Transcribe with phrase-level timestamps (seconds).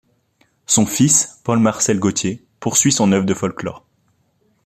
[0.65, 3.85] Son fils Paul-Marcel Gauthier poursuit son œuvre de folklore.